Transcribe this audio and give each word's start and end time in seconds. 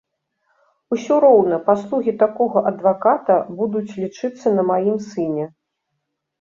Усё 0.95 1.17
роўна 1.25 1.59
паслугі 1.67 2.15
такога 2.25 2.65
адваката 2.71 3.37
будуць 3.61 3.87
лічыцца 4.07 4.57
на 4.59 4.67
маім 4.73 5.01
сыне. 5.15 5.45